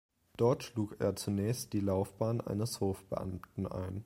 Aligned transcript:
Dort 0.35 0.63
schlug 0.63 0.99
er 0.99 1.15
zunächst 1.15 1.73
die 1.73 1.79
Laufbahn 1.79 2.41
eines 2.41 2.79
Hofbeamten 2.79 3.67
ein. 3.67 3.99